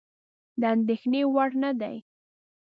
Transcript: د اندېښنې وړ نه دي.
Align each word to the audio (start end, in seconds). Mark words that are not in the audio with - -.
د 0.61 0.61
اندېښنې 0.75 1.21
وړ 1.33 1.49
نه 1.63 1.71
دي. 1.81 1.95